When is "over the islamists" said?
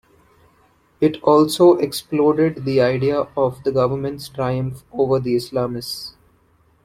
4.91-6.13